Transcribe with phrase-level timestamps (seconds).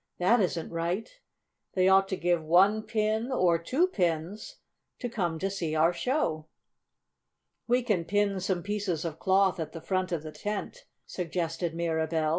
[0.17, 1.07] "That isn't right.
[1.73, 4.55] They ought to give one pin, or two pins,
[4.97, 6.47] to come to see our show."
[7.67, 11.75] "We can pin some pieces of cloth at the front end of the tent," suggested
[11.75, 12.29] Mirabell.